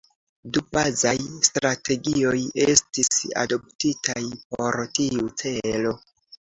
[0.53, 1.13] Du bazaj
[1.49, 3.13] strategioj estis
[3.45, 5.99] adoptitaj por tiu celo.